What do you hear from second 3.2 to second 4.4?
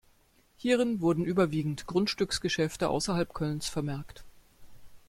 Kölns vermerkt.